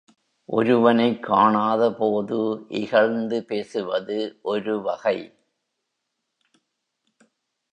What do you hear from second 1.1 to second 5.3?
காணாதபோது இகழ்ந்து பேசுவது ஒரு வகை.